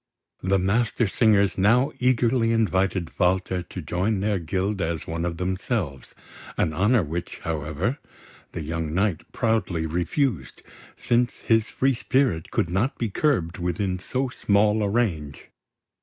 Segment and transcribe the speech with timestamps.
[0.41, 6.15] The Mastersingers now eagerly invited Walter to join their guild as one of themselves,
[6.57, 7.99] an honour which, however,
[8.53, 10.63] the young knight proudly refused,
[10.97, 15.49] since his free spirit could not be curbed within so small a range.